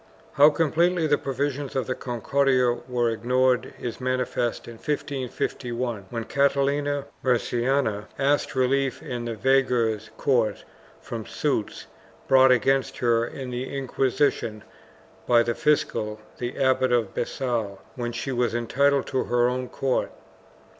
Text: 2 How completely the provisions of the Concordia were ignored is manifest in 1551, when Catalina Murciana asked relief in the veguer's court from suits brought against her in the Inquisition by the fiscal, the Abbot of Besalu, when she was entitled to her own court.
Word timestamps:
2 0.35 0.41
How 0.41 0.49
completely 0.49 1.05
the 1.05 1.19
provisions 1.19 1.75
of 1.75 1.85
the 1.85 1.93
Concordia 1.93 2.71
were 2.89 3.11
ignored 3.11 3.75
is 3.79 4.01
manifest 4.01 4.67
in 4.67 4.77
1551, 4.77 6.07
when 6.09 6.23
Catalina 6.23 7.05
Murciana 7.23 8.07
asked 8.17 8.55
relief 8.55 9.03
in 9.03 9.25
the 9.25 9.35
veguer's 9.35 10.09
court 10.17 10.63
from 10.99 11.27
suits 11.27 11.85
brought 12.27 12.51
against 12.51 12.97
her 12.97 13.27
in 13.27 13.51
the 13.51 13.77
Inquisition 13.77 14.63
by 15.27 15.43
the 15.43 15.53
fiscal, 15.53 16.19
the 16.39 16.57
Abbot 16.57 16.91
of 16.91 17.13
Besalu, 17.13 17.77
when 17.93 18.11
she 18.11 18.31
was 18.31 18.55
entitled 18.55 19.05
to 19.05 19.25
her 19.25 19.47
own 19.47 19.69
court. 19.69 20.11